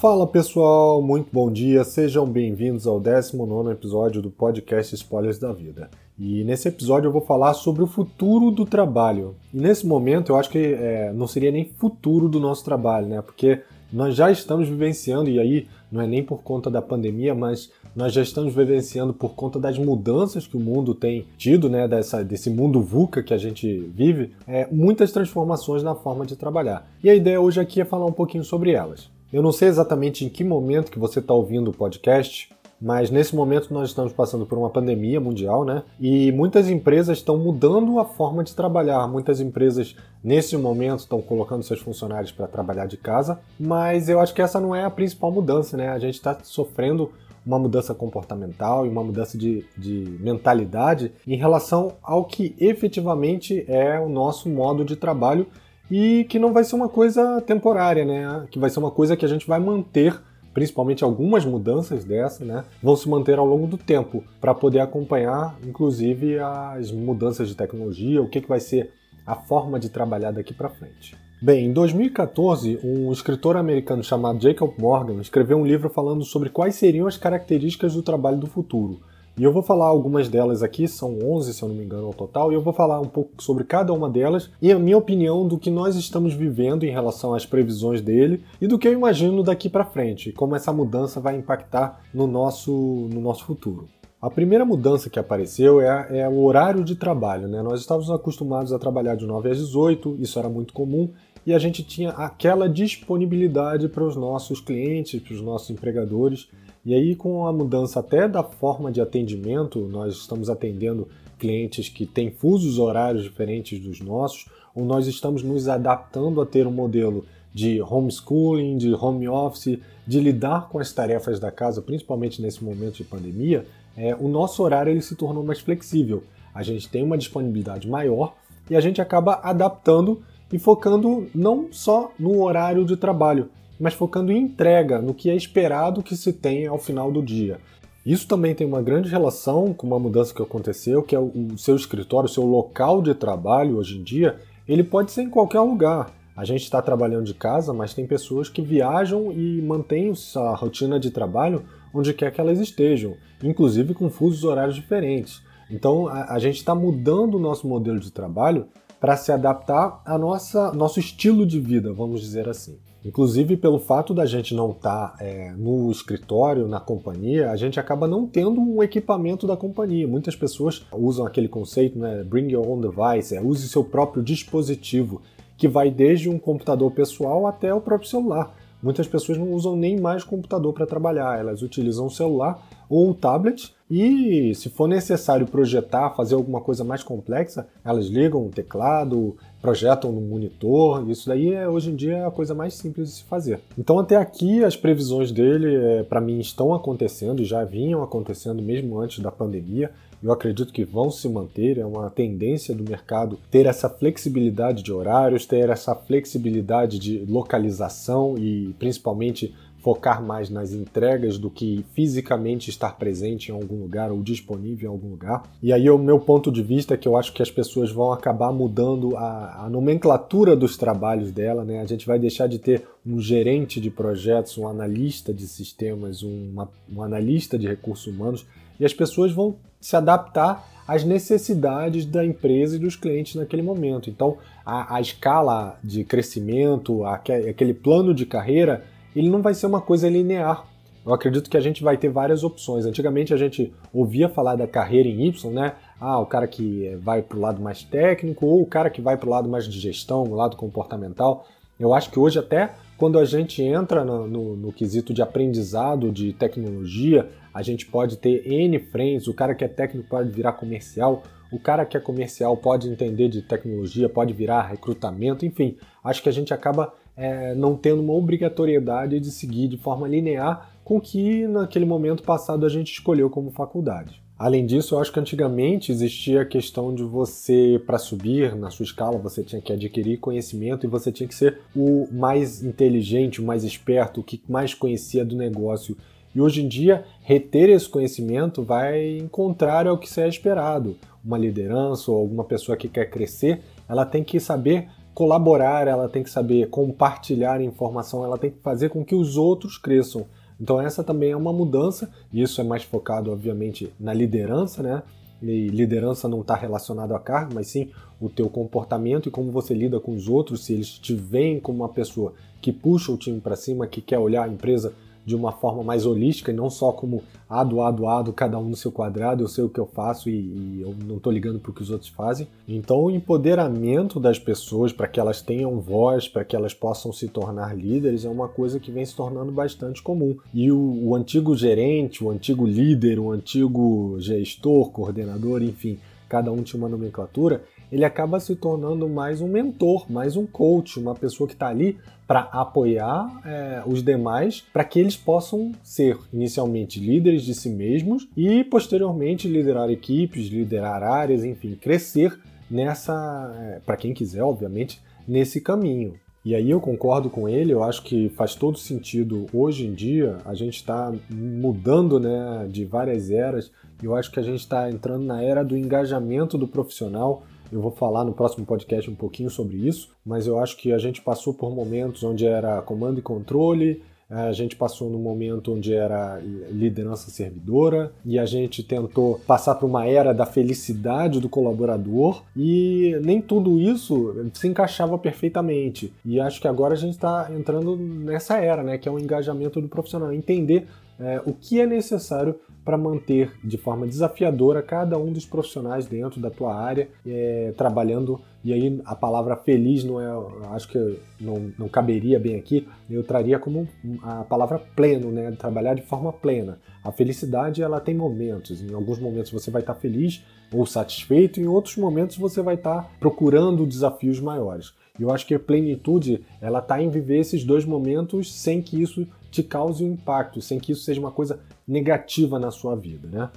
[0.00, 5.90] Fala pessoal, muito bom dia, sejam bem-vindos ao 19 episódio do podcast Spoilers da Vida.
[6.16, 9.34] E nesse episódio eu vou falar sobre o futuro do trabalho.
[9.52, 13.20] E nesse momento eu acho que é, não seria nem futuro do nosso trabalho, né?
[13.20, 13.62] Porque
[13.92, 18.12] nós já estamos vivenciando, e aí não é nem por conta da pandemia, mas nós
[18.12, 22.50] já estamos vivenciando por conta das mudanças que o mundo tem tido, né, dessa, desse
[22.50, 26.88] mundo VUCA que a gente vive, é, muitas transformações na forma de trabalhar.
[27.02, 29.17] E a ideia hoje aqui é falar um pouquinho sobre elas.
[29.30, 32.50] Eu não sei exatamente em que momento que você está ouvindo o podcast,
[32.80, 35.82] mas nesse momento nós estamos passando por uma pandemia mundial, né?
[36.00, 39.06] E muitas empresas estão mudando a forma de trabalhar.
[39.06, 44.32] Muitas empresas nesse momento estão colocando seus funcionários para trabalhar de casa, mas eu acho
[44.32, 45.90] que essa não é a principal mudança, né?
[45.90, 47.12] A gente está sofrendo
[47.44, 53.98] uma mudança comportamental e uma mudança de, de mentalidade em relação ao que efetivamente é
[54.00, 55.46] o nosso modo de trabalho
[55.90, 58.46] e que não vai ser uma coisa temporária, né?
[58.50, 60.20] Que vai ser uma coisa que a gente vai manter,
[60.52, 62.64] principalmente algumas mudanças dessa, né?
[62.82, 68.22] Vão se manter ao longo do tempo para poder acompanhar, inclusive, as mudanças de tecnologia,
[68.22, 68.92] o que, que vai ser
[69.26, 71.16] a forma de trabalhar daqui para frente.
[71.40, 76.74] Bem, em 2014, um escritor americano chamado Jacob Morgan escreveu um livro falando sobre quais
[76.74, 79.00] seriam as características do trabalho do futuro.
[79.38, 82.12] E eu vou falar algumas delas aqui, são 11 se eu não me engano ao
[82.12, 85.46] total, e eu vou falar um pouco sobre cada uma delas e a minha opinião
[85.46, 89.44] do que nós estamos vivendo em relação às previsões dele e do que eu imagino
[89.44, 92.72] daqui para frente, como essa mudança vai impactar no nosso,
[93.12, 93.86] no nosso futuro.
[94.20, 97.46] A primeira mudança que apareceu é, é, o horário de trabalho.
[97.46, 97.62] Né?
[97.62, 101.10] Nós estávamos acostumados a trabalhar de 9 às 18, isso era muito comum,
[101.46, 106.48] e a gente tinha aquela disponibilidade para os nossos clientes, para os nossos empregadores.
[106.88, 111.06] E aí, com a mudança até da forma de atendimento, nós estamos atendendo
[111.38, 116.66] clientes que têm fusos horários diferentes dos nossos, ou nós estamos nos adaptando a ter
[116.66, 122.40] um modelo de homeschooling, de home office, de lidar com as tarefas da casa, principalmente
[122.40, 126.24] nesse momento de pandemia, é, o nosso horário ele se tornou mais flexível.
[126.54, 128.34] A gente tem uma disponibilidade maior
[128.70, 134.32] e a gente acaba adaptando e focando não só no horário de trabalho, mas focando
[134.32, 137.58] em entrega, no que é esperado que se tenha ao final do dia.
[138.04, 141.76] Isso também tem uma grande relação com uma mudança que aconteceu, que é o seu
[141.76, 146.10] escritório, o seu local de trabalho hoje em dia, ele pode ser em qualquer lugar.
[146.36, 150.98] A gente está trabalhando de casa, mas tem pessoas que viajam e mantêm a rotina
[150.98, 155.42] de trabalho onde quer que elas estejam, inclusive com fusos horários diferentes.
[155.70, 158.68] Então a, a gente está mudando o nosso modelo de trabalho
[159.00, 162.78] para se adaptar ao nosso estilo de vida, vamos dizer assim.
[163.04, 167.78] Inclusive, pelo fato da gente não estar tá, é, no escritório, na companhia, a gente
[167.78, 170.06] acaba não tendo um equipamento da companhia.
[170.06, 172.24] Muitas pessoas usam aquele conceito, né?
[172.24, 175.22] Bring your own device, é, use seu próprio dispositivo,
[175.56, 178.54] que vai desde um computador pessoal até o próprio celular.
[178.82, 183.14] Muitas pessoas não usam nem mais computador para trabalhar, elas utilizam o celular ou o
[183.14, 189.34] tablet e, se for necessário projetar, fazer alguma coisa mais complexa, elas ligam o teclado,
[189.62, 191.08] projetam no monitor.
[191.10, 193.60] Isso daí é hoje em dia é a coisa mais simples de se fazer.
[193.78, 198.98] Então, até aqui, as previsões dele, é, para mim, estão acontecendo já vinham acontecendo mesmo
[198.98, 199.90] antes da pandemia.
[200.22, 204.92] Eu acredito que vão se manter, é uma tendência do mercado ter essa flexibilidade de
[204.92, 212.68] horários, ter essa flexibilidade de localização e principalmente focar mais nas entregas do que fisicamente
[212.68, 215.42] estar presente em algum lugar ou disponível em algum lugar.
[215.62, 218.12] E aí o meu ponto de vista é que eu acho que as pessoas vão
[218.12, 221.80] acabar mudando a, a nomenclatura dos trabalhos dela, né?
[221.80, 226.68] A gente vai deixar de ter um gerente de projetos, um analista de sistemas, uma,
[226.92, 228.46] um analista de recursos humanos,
[228.78, 234.10] e as pessoas vão se adaptar às necessidades da empresa e dos clientes naquele momento.
[234.10, 238.84] Então, a, a escala de crescimento, aquele plano de carreira
[239.18, 240.64] ele não vai ser uma coisa linear.
[241.04, 242.84] Eu acredito que a gente vai ter várias opções.
[242.84, 245.72] Antigamente a gente ouvia falar da carreira em Y, né?
[245.98, 249.16] Ah, o cara que vai para o lado mais técnico ou o cara que vai
[249.16, 251.46] para o lado mais de gestão, o lado comportamental.
[251.80, 256.10] Eu acho que hoje até quando a gente entra no, no, no, quesito de aprendizado
[256.10, 260.52] de tecnologia, a gente pode ter N frentes, o cara que é técnico pode virar
[260.54, 266.22] comercial, o cara que é comercial pode entender de tecnologia, pode virar recrutamento, enfim, acho
[266.22, 270.98] que a gente acaba é, não tendo uma obrigatoriedade de seguir de forma linear com
[270.98, 274.22] o que naquele momento passado a gente escolheu como faculdade.
[274.38, 278.84] Além disso, eu acho que antigamente existia a questão de você, para subir na sua
[278.84, 283.44] escala, você tinha que adquirir conhecimento e você tinha que ser o mais inteligente, o
[283.44, 285.96] mais esperto, o que mais conhecia do negócio.
[286.32, 290.96] E hoje em dia, reter esse conhecimento vai encontrar ao que se é esperado.
[291.24, 294.88] Uma liderança ou alguma pessoa que quer crescer, ela tem que saber
[295.18, 299.76] colaborar, ela tem que saber compartilhar informação, ela tem que fazer com que os outros
[299.76, 300.26] cresçam.
[300.60, 305.02] Então essa também é uma mudança, e isso é mais focado, obviamente, na liderança, né?
[305.42, 309.74] E liderança não está relacionado à cargo, mas sim o teu comportamento e como você
[309.74, 313.40] lida com os outros, se eles te veem como uma pessoa que puxa o time
[313.40, 314.94] para cima, que quer olhar a empresa
[315.28, 318.76] de uma forma mais holística e não só como ado, ado, ado, cada um no
[318.76, 321.70] seu quadrado, eu sei o que eu faço e, e eu não estou ligando para
[321.70, 322.48] o que os outros fazem.
[322.66, 327.28] Então, o empoderamento das pessoas para que elas tenham voz, para que elas possam se
[327.28, 330.34] tornar líderes, é uma coisa que vem se tornando bastante comum.
[330.54, 336.62] E o, o antigo gerente, o antigo líder, o antigo gestor, coordenador, enfim, cada um
[336.62, 341.46] tinha uma nomenclatura, ele acaba se tornando mais um mentor, mais um coach, uma pessoa
[341.46, 347.42] que está ali para apoiar é, os demais, para que eles possam ser inicialmente líderes
[347.42, 352.38] de si mesmos e posteriormente liderar equipes, liderar áreas, enfim, crescer
[352.70, 356.14] nessa, é, para quem quiser, obviamente, nesse caminho.
[356.44, 360.38] E aí eu concordo com ele, eu acho que faz todo sentido hoje em dia
[360.44, 363.70] a gente está mudando né, de várias eras,
[364.02, 367.42] eu acho que a gente está entrando na era do engajamento do profissional,
[367.72, 370.98] eu vou falar no próximo podcast um pouquinho sobre isso, mas eu acho que a
[370.98, 375.94] gente passou por momentos onde era comando e controle, a gente passou no momento onde
[375.94, 376.38] era
[376.70, 383.18] liderança servidora e a gente tentou passar para uma era da felicidade do colaborador e
[383.22, 386.12] nem tudo isso se encaixava perfeitamente.
[386.26, 389.80] E acho que agora a gente está entrando nessa era, né, que é o engajamento
[389.80, 390.86] do profissional, entender
[391.18, 396.40] é, o que é necessário para manter de forma desafiadora cada um dos profissionais dentro
[396.40, 398.40] da tua área é, trabalhando.
[398.64, 402.88] E aí a palavra feliz não é, acho que não, não caberia bem aqui.
[403.10, 403.86] Eu traria como
[404.22, 405.50] a palavra pleno, né?
[405.52, 406.78] Trabalhar de forma plena.
[407.04, 408.82] A felicidade ela tem momentos.
[408.82, 410.42] Em alguns momentos você vai estar feliz
[410.72, 414.94] ou satisfeito, em outros momentos você vai estar procurando desafios maiores.
[415.18, 419.02] E eu acho que a plenitude ela está em viver esses dois momentos sem que
[419.02, 423.28] isso te cause um impacto, sem que isso seja uma coisa negativa na sua vida,
[423.28, 423.50] né?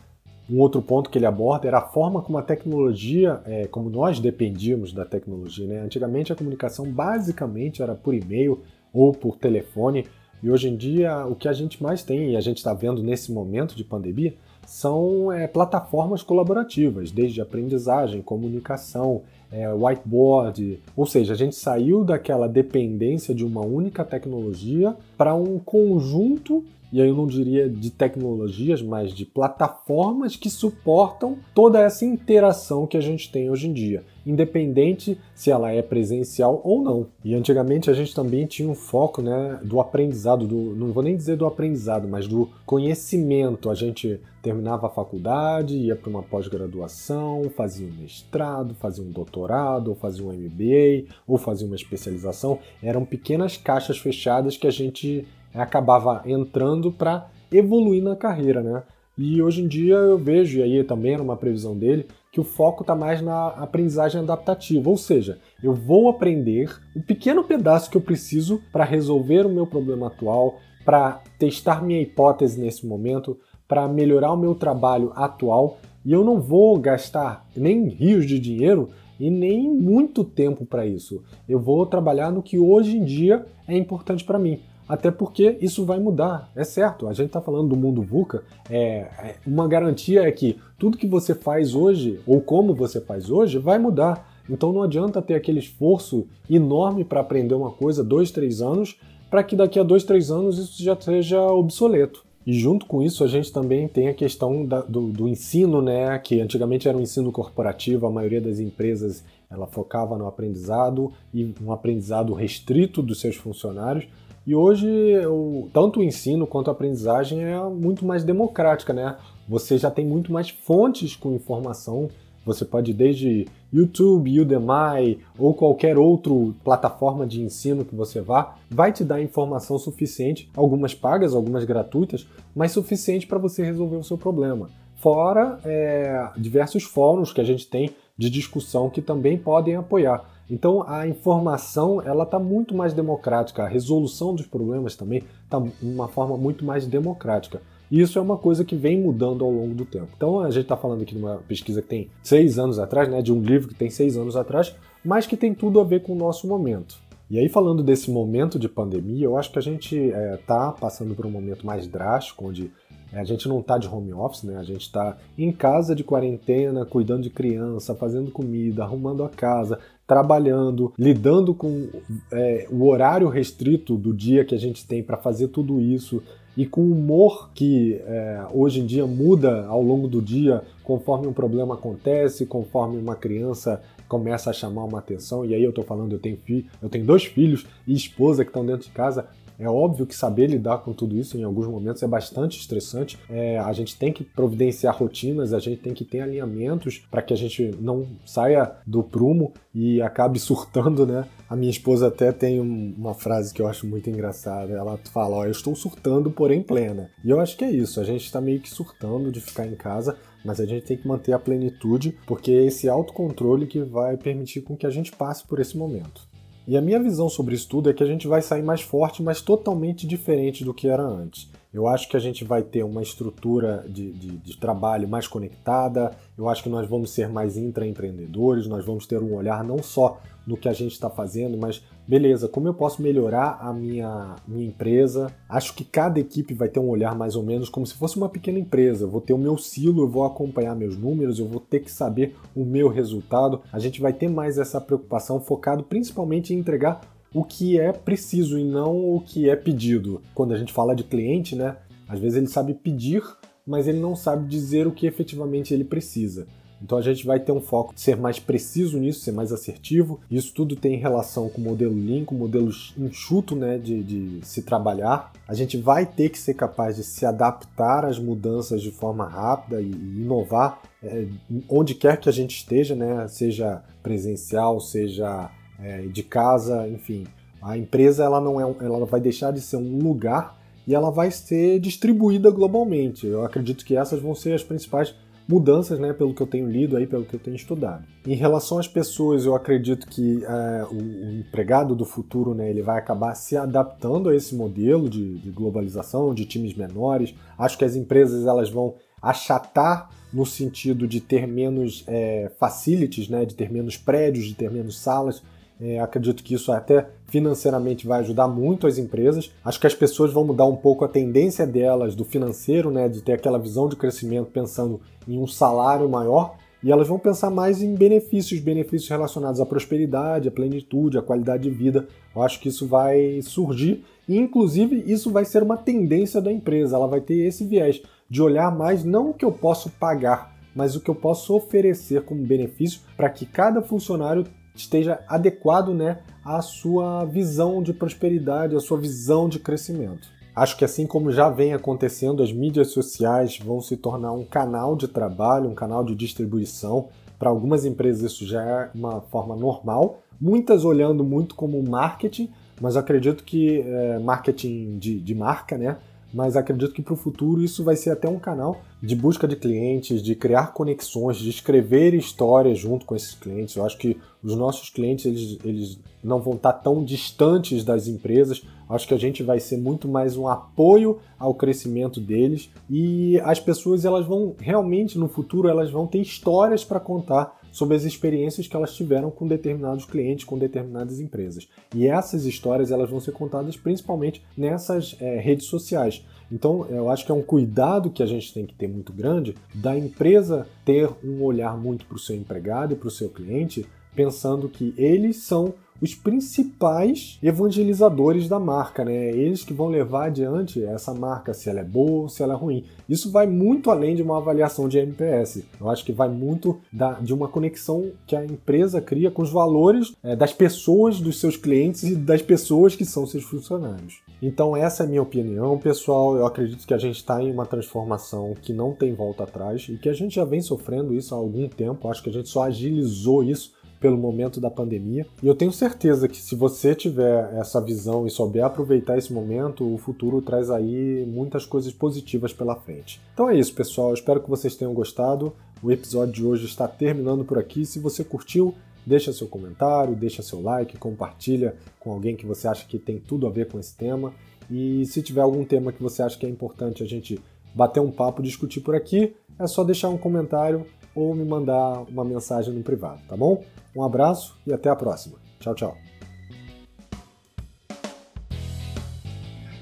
[0.49, 4.19] Um outro ponto que ele aborda era a forma como a tecnologia, é, como nós
[4.19, 5.65] dependíamos da tecnologia.
[5.65, 5.79] Né?
[5.79, 8.59] Antigamente a comunicação basicamente era por e-mail
[8.91, 10.07] ou por telefone,
[10.43, 13.01] e hoje em dia o que a gente mais tem, e a gente está vendo
[13.01, 14.33] nesse momento de pandemia,
[14.65, 19.21] são é, plataformas colaborativas, desde aprendizagem, comunicação,
[19.51, 25.59] é, whiteboard, ou seja, a gente saiu daquela dependência de uma única tecnologia para um
[25.59, 32.03] conjunto e aí eu não diria de tecnologias, mas de plataformas que suportam toda essa
[32.03, 37.07] interação que a gente tem hoje em dia, independente se ela é presencial ou não.
[37.23, 41.15] E antigamente a gente também tinha um foco né, do aprendizado, do, não vou nem
[41.15, 43.69] dizer do aprendizado, mas do conhecimento.
[43.69, 49.89] A gente terminava a faculdade, ia para uma pós-graduação, fazia um mestrado, fazia um doutorado,
[49.89, 52.59] ou fazia um MBA, ou fazia uma especialização.
[52.81, 58.83] Eram pequenas caixas fechadas que a gente acabava entrando para evoluir na carreira, né?
[59.17, 62.45] E hoje em dia eu vejo, e aí também era uma previsão dele, que o
[62.45, 67.97] foco está mais na aprendizagem adaptativa, ou seja, eu vou aprender o pequeno pedaço que
[67.97, 70.55] eu preciso para resolver o meu problema atual,
[70.85, 73.37] para testar minha hipótese nesse momento,
[73.67, 78.89] para melhorar o meu trabalho atual, e eu não vou gastar nem rios de dinheiro
[79.19, 81.21] e nem muito tempo para isso.
[81.47, 84.59] Eu vou trabalhar no que hoje em dia é importante para mim.
[84.91, 87.07] Até porque isso vai mudar, é certo.
[87.07, 91.07] A gente está falando do mundo VUCA, é, é, uma garantia é que tudo que
[91.07, 94.29] você faz hoje, ou como você faz hoje, vai mudar.
[94.49, 98.97] Então não adianta ter aquele esforço enorme para aprender uma coisa dois, três anos,
[99.29, 102.25] para que daqui a dois, três anos isso já seja obsoleto.
[102.45, 106.19] E junto com isso a gente também tem a questão da, do, do, ensino, né?
[106.19, 111.55] Que antigamente era um ensino corporativo, a maioria das empresas ela focava no aprendizado e
[111.63, 114.05] um aprendizado restrito dos seus funcionários.
[114.45, 114.87] E hoje,
[115.27, 119.17] o, tanto o ensino quanto a aprendizagem é muito mais democrática, né?
[119.47, 122.09] Você já tem muito mais fontes com informação.
[122.43, 126.33] Você pode desde YouTube, Udemy ou qualquer outra
[126.63, 132.27] plataforma de ensino que você vá, vai te dar informação suficiente, algumas pagas, algumas gratuitas,
[132.55, 134.69] mas suficiente para você resolver o seu problema.
[134.95, 140.29] Fora é, diversos fóruns que a gente tem de discussão que também podem apoiar.
[140.49, 145.71] Então a informação ela está muito mais democrática, a resolução dos problemas também está de
[145.81, 147.61] uma forma muito mais democrática.
[147.89, 150.09] E isso é uma coisa que vem mudando ao longo do tempo.
[150.15, 153.21] Então a gente está falando aqui de uma pesquisa que tem seis anos atrás, né,
[153.21, 156.13] de um livro que tem seis anos atrás, mas que tem tudo a ver com
[156.13, 156.99] o nosso momento.
[157.31, 161.15] E aí, falando desse momento de pandemia, eu acho que a gente está é, passando
[161.15, 162.69] por um momento mais drástico, onde
[163.13, 164.57] a gente não está de home office, né?
[164.57, 169.79] A gente está em casa de quarentena, cuidando de criança, fazendo comida, arrumando a casa,
[170.07, 171.87] trabalhando, lidando com
[172.31, 176.21] é, o horário restrito do dia que a gente tem para fazer tudo isso
[176.55, 181.27] e com o humor que é, hoje em dia muda ao longo do dia conforme
[181.27, 185.85] um problema acontece, conforme uma criança começa a chamar uma atenção, e aí eu estou
[185.85, 189.27] falando, eu tenho, fi eu tenho dois filhos e esposa que estão dentro de casa,
[189.61, 193.19] é óbvio que saber lidar com tudo isso em alguns momentos é bastante estressante.
[193.29, 197.31] É, a gente tem que providenciar rotinas, a gente tem que ter alinhamentos para que
[197.31, 201.27] a gente não saia do prumo e acabe surtando, né?
[201.47, 204.73] A minha esposa até tem uma frase que eu acho muito engraçada.
[204.73, 207.11] Ela fala: Ó, eu estou surtando, porém plena.
[207.23, 207.99] E eu acho que é isso.
[207.99, 211.07] A gente está meio que surtando de ficar em casa, mas a gente tem que
[211.07, 215.45] manter a plenitude, porque é esse autocontrole que vai permitir com que a gente passe
[215.45, 216.30] por esse momento.
[216.67, 219.21] E a minha visão sobre isso tudo é que a gente vai sair mais forte,
[219.21, 221.49] mas totalmente diferente do que era antes.
[221.73, 226.11] Eu acho que a gente vai ter uma estrutura de, de, de trabalho mais conectada,
[226.37, 230.19] eu acho que nós vamos ser mais intraempreendedores, nós vamos ter um olhar não só
[230.45, 234.67] no que a gente está fazendo, mas beleza, como eu posso melhorar a minha, minha
[234.67, 235.31] empresa?
[235.47, 238.27] Acho que cada equipe vai ter um olhar mais ou menos como se fosse uma
[238.27, 239.05] pequena empresa.
[239.05, 241.91] Eu vou ter o meu silo, eu vou acompanhar meus números, eu vou ter que
[241.91, 243.61] saber o meu resultado.
[243.71, 247.01] A gente vai ter mais essa preocupação focado principalmente em entregar
[247.33, 250.21] o que é preciso e não o que é pedido.
[250.33, 251.77] Quando a gente fala de cliente, né?
[252.07, 253.23] Às vezes ele sabe pedir,
[253.65, 256.45] mas ele não sabe dizer o que efetivamente ele precisa.
[256.83, 260.19] Então a gente vai ter um foco de ser mais preciso nisso, ser mais assertivo.
[260.29, 264.45] Isso tudo tem relação com o modelo Lean, com o modelo enxuto né, de, de
[264.45, 265.31] se trabalhar.
[265.47, 269.79] A gente vai ter que ser capaz de se adaptar às mudanças de forma rápida
[269.79, 271.27] e, e inovar é,
[271.69, 277.25] onde quer que a gente esteja, né, seja presencial, seja é, de casa, enfim.
[277.61, 281.29] A empresa ela não é, ela vai deixar de ser um lugar e ela vai
[281.29, 283.27] ser distribuída globalmente.
[283.27, 285.15] Eu acredito que essas vão ser as principais
[285.47, 288.05] mudanças, né, pelo que eu tenho lido aí, pelo que eu tenho estudado.
[288.25, 292.81] Em relação às pessoas, eu acredito que é, o, o, empregado do futuro, né, ele
[292.81, 297.35] vai acabar se adaptando a esse modelo de, de globalização, de times menores.
[297.57, 303.45] Acho que as empresas elas vão achatar no sentido de ter menos é, facilities, né,
[303.45, 305.43] de ter menos prédios, de ter menos salas.
[305.81, 309.51] É, acredito que isso até financeiramente vai ajudar muito as empresas.
[309.65, 313.21] Acho que as pessoas vão mudar um pouco a tendência delas do financeiro, né, de
[313.21, 317.81] ter aquela visão de crescimento pensando em um salário maior, e elas vão pensar mais
[317.81, 322.07] em benefícios, benefícios relacionados à prosperidade, à plenitude, à qualidade de vida.
[322.35, 326.95] Eu acho que isso vai surgir e, inclusive, isso vai ser uma tendência da empresa.
[326.95, 330.95] Ela vai ter esse viés de olhar mais não o que eu posso pagar, mas
[330.95, 336.61] o que eu posso oferecer como benefício para que cada funcionário esteja adequado né, à
[336.61, 340.27] sua visão de prosperidade, à sua visão de crescimento.
[340.55, 344.95] Acho que assim como já vem acontecendo, as mídias sociais vão se tornar um canal
[344.95, 347.07] de trabalho, um canal de distribuição.
[347.39, 352.51] Para algumas empresas isso já é uma forma normal, muitas olhando muito como marketing,
[352.81, 355.97] mas acredito que é, marketing de, de marca, né?
[356.33, 359.55] Mas acredito que para o futuro isso vai ser até um canal de busca de
[359.55, 363.75] clientes, de criar conexões, de escrever histórias junto com esses clientes.
[363.75, 368.61] Eu acho que os nossos clientes eles, eles não vão estar tão distantes das empresas.
[368.89, 373.59] Acho que a gente vai ser muito mais um apoio ao crescimento deles e as
[373.59, 378.67] pessoas elas vão realmente no futuro elas vão ter histórias para contar sobre as experiências
[378.67, 381.67] que elas tiveram com determinados clientes, com determinadas empresas.
[381.95, 386.25] E essas histórias elas vão ser contadas principalmente nessas é, redes sociais.
[386.51, 389.55] Então, eu acho que é um cuidado que a gente tem que ter muito grande
[389.73, 393.85] da empresa ter um olhar muito para o seu empregado e para o seu cliente,
[394.15, 399.29] pensando que eles são os principais evangelizadores da marca, né?
[399.29, 402.57] Eles que vão levar adiante essa marca, se ela é boa ou se ela é
[402.57, 402.85] ruim.
[403.07, 405.63] Isso vai muito além de uma avaliação de NPS.
[405.79, 409.51] Eu acho que vai muito da, de uma conexão que a empresa cria com os
[409.51, 414.21] valores é, das pessoas, dos seus clientes e das pessoas que são seus funcionários.
[414.41, 416.35] Então, essa é a minha opinião, pessoal.
[416.35, 419.97] Eu acredito que a gente está em uma transformação que não tem volta atrás e
[419.97, 422.07] que a gente já vem sofrendo isso há algum tempo.
[422.07, 425.27] Acho que a gente só agilizou isso pelo momento da pandemia.
[425.41, 429.85] E eu tenho certeza que se você tiver essa visão e souber aproveitar esse momento,
[429.85, 433.21] o futuro traz aí muitas coisas positivas pela frente.
[433.31, 434.09] Então é isso, pessoal.
[434.09, 435.53] Eu espero que vocês tenham gostado.
[435.83, 437.85] O episódio de hoje está terminando por aqui.
[437.85, 438.73] Se você curtiu,
[439.05, 443.45] deixa seu comentário, deixa seu like, compartilha com alguém que você acha que tem tudo
[443.45, 444.33] a ver com esse tema.
[444.69, 447.39] E se tiver algum tema que você acha que é importante a gente
[447.75, 452.23] bater um papo, discutir por aqui, é só deixar um comentário ou me mandar uma
[452.23, 453.63] mensagem no privado, tá bom?
[453.95, 455.35] Um abraço e até a próxima.
[455.59, 455.97] Tchau, tchau.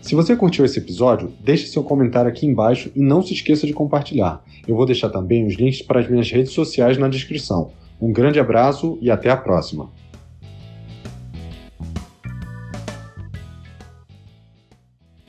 [0.02, 3.74] Se você curtiu esse episódio, deixe seu comentário aqui embaixo e não se esqueça de
[3.74, 4.44] compartilhar.
[4.68, 7.72] Eu vou deixar também os links para as minhas redes sociais na descrição.
[8.02, 9.92] Um grande abraço e até a próxima!